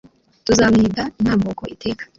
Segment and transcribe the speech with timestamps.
[0.45, 2.03] tuzamwiga intambuko iteka